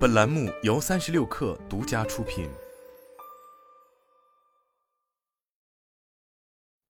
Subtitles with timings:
[0.00, 2.48] 本栏目由三十六氪独家出品。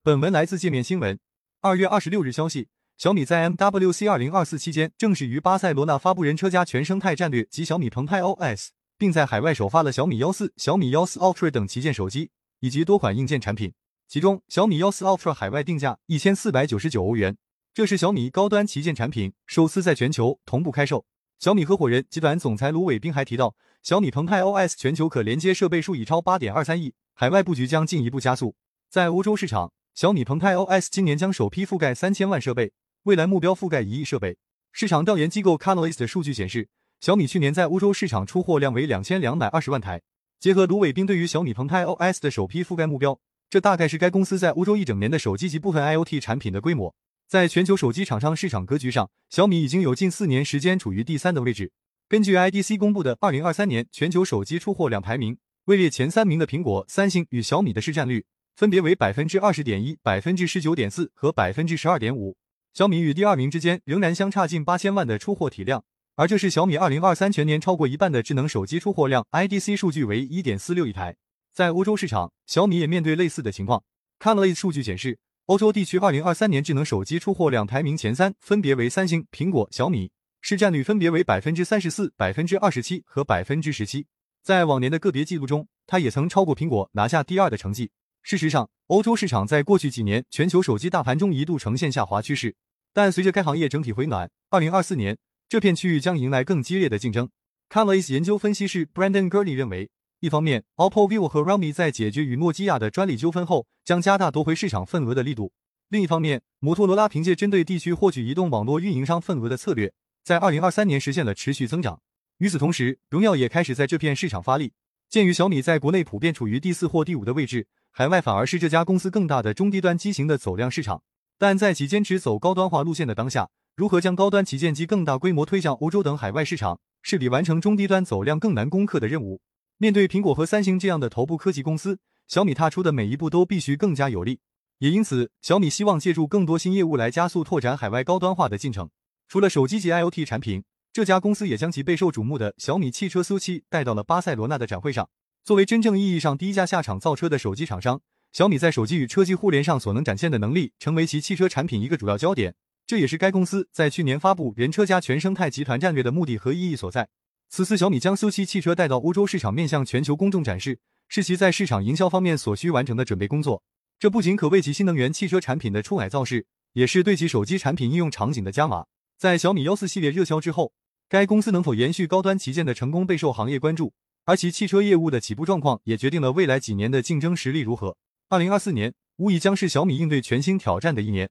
[0.01, 1.19] 本文来自界面新闻。
[1.59, 12.31] 二月二十六日消息，小米在 MWC 二零二四期间正式于巴塞罗那发布人车家全生态战略及小米澎湃 OS，并在海外首发了小米幺四、小米幺四 Ultra 等旗舰手机
[12.61, 13.73] 以及多款硬件产品。
[14.07, 17.35] 其中，小米幺四 Ultra 海外定价一千四百九十九欧元，
[17.73, 21.05] 这是小米高端旗舰产品首次在全球同步开售。
[21.41, 28.55] 小米合伙人集团总裁卢伟斌还提到，小米澎湃 OS 全球可连接设备数已超八点二三亿，海外布局将进一步加速。
[28.91, 32.73] 在欧洲市场，小米澎湃 OS 今年将首批覆盖三千万设备，
[33.05, 34.37] 未来目标覆盖一亿设备。
[34.71, 36.69] 市场调研机构 Canalys 的数据显示，
[36.99, 39.99] 小米去年在欧洲市场出货量为两千两百二十万台。
[40.39, 43.19] 结合卢伟斌对于小米澎湃 OS 的首批覆盖目标，
[43.49, 46.93] 这大概是该公司在欧洲一整年的手机及部分 IoT 产品的规模。
[47.31, 51.71] 在全球手机厂商市场格局上，小米已经有近四年时间处于第三的位置。
[52.09, 58.25] 根据 IDC 公布的二零二三年全球手机出货量排名，位列前三名的苹果、三星与小米的市占率
[58.57, 62.35] 分别为百分之二十点一、百分之十九点四和百分之十二点五。
[62.73, 65.85] 小米与第二名之间仍然相差近八千万的出货体量，
[66.17, 69.25] 而这是小米二零二三全年超过一半的智能手机出货量。
[69.31, 71.15] IDC 数据为一点四六亿台。
[71.53, 73.81] 在欧洲市场，小米也面对类似的情况。
[74.19, 75.17] 看了数据显示。
[75.47, 84.05] 欧洲地区二零二三年智能手机出货量排名前三分别为三星、苹果、小米，市占率分别为百分之三十四、百分之二十七和百分之十七。
[84.43, 87.89] 在往年的个别记录中，它也曾超过苹果，拿下第二的成绩。
[88.21, 92.55] 事实上，欧洲市场在过去几年全球手机大盘中一度呈现下滑趋势，
[92.93, 95.17] 但随着该行业整体回暖，二零二四年
[95.49, 97.27] 这片区域将迎来更激烈的竞争。
[97.73, 99.89] c a n a l y s 研究分析师 Brandon Gurney 认为。
[100.21, 105.51] 一方面，OPPO、vivo 和 Realme 在解决与诺基亚的专利纠纷后，将加大夺回市场份额的力度；
[105.89, 109.91] 另一方面，摩托罗拉凭借针对地区获取移动网络运营商份额的策略，
[110.23, 111.99] 在2023年实现了持续增长。
[112.37, 114.73] 与此同时，荣耀也开始在这片市场发力。
[115.09, 121.01] 鉴于小米在国内普遍处于第四或第五的位置，海外反而是这家公司更大的中低端机型的走量市场。
[121.39, 129.41] 但在其坚持走高端化路线的当下，如何将高端旗舰机更大规模推向欧洲等海外市场，是比完成中低端走量更难攻克的任务。
[129.81, 131.97] 面对苹果和三星这样的头部科技公司，
[132.27, 134.39] 小米踏出的每一步都必须更加有力。
[134.77, 138.91] 也因此，小米希望借助更多新业务来加速拓展海外高端化的进程。
[139.27, 145.09] 除了手机及 IoT 产品，这家公司也将其备受瞩目的小米汽车 SU7 带到了巴塞罗那的展会上。
[145.43, 147.99] 作为真正意义上第一家下场造车的手机厂商，
[148.31, 152.53] 小米在手机与车机互联上所能展现的能力，成为其汽车产品一个主要焦点。
[152.85, 157.09] 这也是该公司在去年发布人车家全生态集团战略的目的和意义所在。
[157.51, 160.79] 此次小米将 SU7 汽车带到欧洲市场，面向全球公众展示，
[161.09, 163.61] 是其在市场营销方面所需完成的准备工作。
[163.99, 168.85] 这不仅可为其新能源汽车产品的出海造势，也是对其手机产品应用场景的加码。
[169.17, 170.71] 在小米幺四系列热销之后，
[171.09, 173.91] 该公司能否延续高端旗舰的成功备受行业关注，
[174.23, 177.97] 而其汽车业务的起步状况也决定了未来几年的竞争实力如何。
[178.29, 181.29] 二零二四年无疑将是小米应对全新挑战的一年。